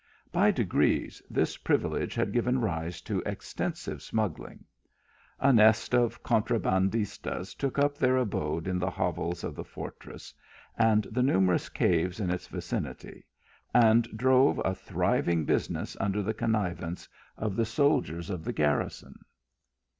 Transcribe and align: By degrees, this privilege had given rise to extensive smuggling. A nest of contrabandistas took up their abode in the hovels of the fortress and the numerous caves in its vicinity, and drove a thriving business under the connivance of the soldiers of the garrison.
By 0.31 0.49
degrees, 0.49 1.21
this 1.29 1.57
privilege 1.57 2.15
had 2.15 2.33
given 2.33 2.59
rise 2.59 3.01
to 3.01 3.21
extensive 3.23 4.01
smuggling. 4.01 4.65
A 5.39 5.53
nest 5.53 5.93
of 5.93 6.23
contrabandistas 6.23 7.53
took 7.53 7.77
up 7.77 7.99
their 7.99 8.17
abode 8.17 8.67
in 8.67 8.79
the 8.79 8.89
hovels 8.89 9.43
of 9.43 9.53
the 9.53 9.63
fortress 9.63 10.33
and 10.75 11.03
the 11.11 11.21
numerous 11.21 11.69
caves 11.69 12.19
in 12.19 12.31
its 12.31 12.47
vicinity, 12.47 13.27
and 13.75 14.05
drove 14.17 14.59
a 14.65 14.73
thriving 14.73 15.45
business 15.45 15.95
under 15.99 16.23
the 16.23 16.33
connivance 16.33 17.07
of 17.37 17.55
the 17.55 17.63
soldiers 17.63 18.31
of 18.31 18.43
the 18.43 18.53
garrison. 18.53 19.19